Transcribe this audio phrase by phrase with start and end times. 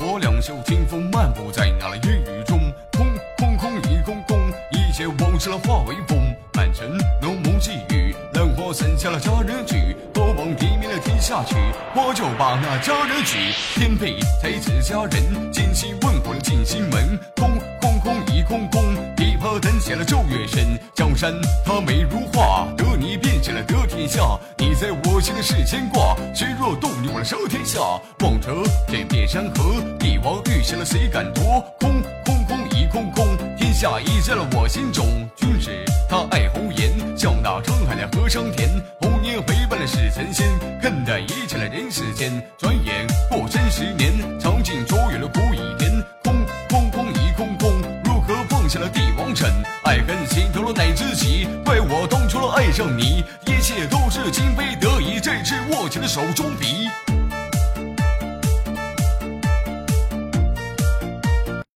[0.00, 2.58] 我两袖清风漫步在那烟雨中，
[2.92, 3.06] 空
[3.38, 4.38] 空空一空空，
[4.70, 6.18] 一切往事了化为风。
[6.54, 6.86] 满城
[7.20, 11.56] 浓墨细雨，冷花散下了佳人曲，多望地面了天下去，
[11.94, 13.52] 我就把那佳人娶。
[13.74, 17.50] 天配才子佳人，今夕问过了进心门，空
[17.80, 18.82] 空空一空空，
[19.16, 20.78] 琵琶弹起了昼月深。
[20.94, 24.38] 江山她美如画，得你便写了得天下，
[25.24, 27.80] 你在我心里是牵挂，谁若动你我来收天下。
[28.20, 28.52] 望着
[28.86, 31.64] 这片山河，帝王欲下了谁敢夺？
[31.80, 35.06] 空空空一空空，天下已在了我心中。
[35.34, 38.68] 君是他爱红颜，笑纳沧海的河桑田。
[39.00, 40.46] 红颜陪伴了是神仙，
[40.82, 42.30] 看淡一切了人世间。
[42.58, 45.90] 转眼过真十年，尝尽卓远的苦与甜。
[46.22, 46.34] 空
[46.68, 47.70] 空空一空空，
[48.04, 49.50] 如何放下了帝王臣？
[49.84, 52.06] 爱恨心头了乃知己，怪我
[52.76, 56.73] 当初了爱上你，一切都是今非得已，这次握紧了手中笔。